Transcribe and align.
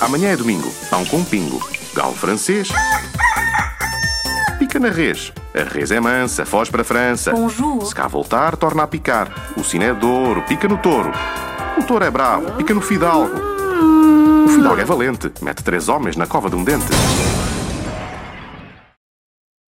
Amanhã 0.00 0.30
é 0.30 0.36
domingo. 0.36 0.72
Pão 0.90 1.04
com 1.04 1.24
pingo. 1.24 1.60
Galo 1.94 2.14
francês. 2.14 2.68
Pica 4.58 4.78
na 4.78 4.90
res. 4.90 5.32
A 5.54 5.62
res 5.62 5.90
é 5.90 5.98
mansa, 5.98 6.44
foge 6.44 6.70
para 6.70 6.82
a 6.82 6.84
França. 6.84 7.32
Bonjour. 7.32 7.84
Se 7.84 7.94
cá 7.94 8.06
voltar, 8.06 8.56
torna 8.56 8.84
a 8.84 8.86
picar. 8.86 9.52
O 9.56 9.64
sino 9.64 9.84
é 9.84 9.92
douro, 9.92 10.42
pica 10.42 10.68
no 10.68 10.78
touro. 10.78 11.12
O 11.78 11.82
touro 11.82 12.04
é 12.04 12.10
bravo, 12.10 12.52
pica 12.52 12.74
no 12.74 12.80
fidalgo. 12.80 13.34
O 14.44 14.48
fidalgo 14.48 14.80
é 14.80 14.84
valente, 14.84 15.32
mete 15.42 15.62
três 15.62 15.88
homens 15.88 16.16
na 16.16 16.26
cova 16.26 16.48
de 16.48 16.56
um 16.56 16.64
dente. 16.64 16.86